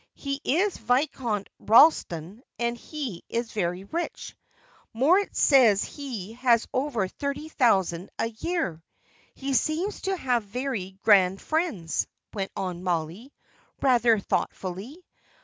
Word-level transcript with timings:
He 0.15 0.41
is 0.43 0.77
Viscount 0.77 1.47
Ralston, 1.59 2.41
and 2.57 2.75
he 2.75 3.23
is 3.29 3.51
very 3.51 3.83
rich. 3.83 4.35
Moritz 4.93 5.39
says 5.39 5.83
he 5.83 6.33
has 6.33 6.67
over 6.73 7.07
thirty 7.07 7.49
thousand 7.49 8.09
a 8.17 8.25
year. 8.25 8.81
He 9.35 9.53
seems 9.53 10.01
to 10.01 10.17
have 10.17 10.41
very 10.41 10.97
grand 11.03 11.39
friends," 11.39 12.07
went 12.33 12.51
on 12.57 12.81
Molly, 12.81 13.31
rather 13.79 14.17
thoughtfully. 14.17 15.05